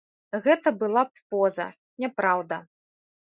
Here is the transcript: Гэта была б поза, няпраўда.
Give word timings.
Гэта 0.45 0.71
была 0.83 1.03
б 1.09 1.23
поза, 1.33 1.67
няпраўда. 2.05 2.57